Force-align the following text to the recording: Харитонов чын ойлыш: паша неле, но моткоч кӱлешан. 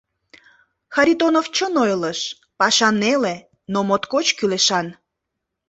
Харитонов 0.95 1.45
чын 1.55 1.73
ойлыш: 1.83 2.19
паша 2.59 2.89
неле, 3.01 3.35
но 3.71 3.79
моткоч 3.87 4.27
кӱлешан. 4.37 4.87